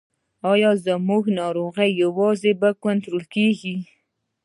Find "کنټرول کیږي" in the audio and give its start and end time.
2.83-3.75